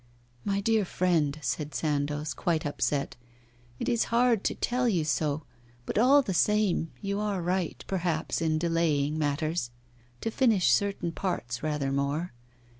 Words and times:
'My 0.43 0.63
poor 0.63 0.83
friend,' 0.83 1.37
said 1.43 1.75
Sandoz, 1.75 2.33
quite 2.33 2.65
upset; 2.65 3.17
'it 3.77 3.87
is 3.87 4.05
hard 4.05 4.43
to 4.45 4.55
tell 4.55 4.89
you 4.89 5.03
so, 5.05 5.43
but 5.85 5.99
all 5.99 6.23
the 6.23 6.33
same 6.33 6.89
you 7.03 7.19
are 7.19 7.39
right, 7.39 7.83
perhaps, 7.85 8.41
in 8.41 8.57
delaying 8.57 9.19
matters 9.19 9.69
to 10.21 10.31
finish 10.31 10.71
certain 10.71 11.11
parts 11.11 11.61
rather 11.61 11.91
more. 11.91 12.33